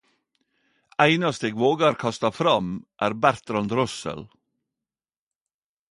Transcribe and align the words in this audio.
Einaste 1.05 1.45
eg 1.49 1.55
vågar 1.65 1.95
kasta 2.03 2.29
fram 2.39 2.67
er 3.09 3.13
Bertrand 3.27 3.71
Russell. 3.81 4.29